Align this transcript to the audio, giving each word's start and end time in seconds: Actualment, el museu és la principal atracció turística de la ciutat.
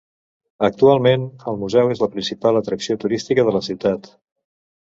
Actualment, 0.67 1.25
el 1.51 1.59
museu 1.65 1.93
és 1.97 2.01
la 2.05 2.09
principal 2.15 2.59
atracció 2.63 2.99
turística 3.07 3.47
de 3.51 3.55
la 3.59 3.63
ciutat. 3.69 4.11